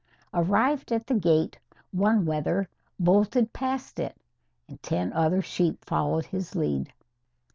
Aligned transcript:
Arrived 0.33 0.91
at 0.91 1.05
the 1.05 1.13
gate, 1.13 1.59
one 1.91 2.25
wether 2.25 2.67
bolted 2.99 3.53
past 3.53 3.99
it, 3.99 4.17
and 4.67 4.81
ten 4.81 5.13
other 5.13 5.43
sheep 5.43 5.85
followed 5.85 6.25
his 6.25 6.55
lead. 6.55 6.91